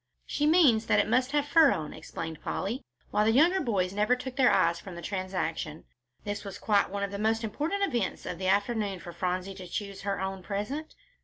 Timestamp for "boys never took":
3.61-4.35